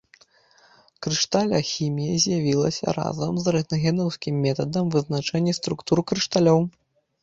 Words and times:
Крышталяхімія 1.05 2.15
з'явілася 2.25 2.97
разам 2.99 3.33
з 3.45 3.57
рэнтгенаўскім 3.59 4.43
метадам 4.49 4.85
вызначэння 5.01 5.53
структур 5.63 5.97
крышталёў. 6.13 6.59